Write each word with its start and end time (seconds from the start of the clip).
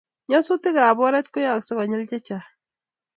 Nyasutikab 0.29 0.97
oret 1.07 1.27
koyayaksei 1.29 1.75
konyil 1.77 2.03
che 2.09 2.17
chang 2.27 2.47